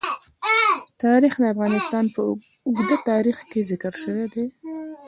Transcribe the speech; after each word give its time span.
تاریخ 1.03 1.33
د 1.39 1.43
افغانستان 1.53 2.05
په 2.15 2.19
اوږده 2.67 2.97
تاریخ 3.09 3.37
کې 3.51 3.61
ذکر 3.69 3.93
شوی 4.03 4.25
دی. 4.33 4.45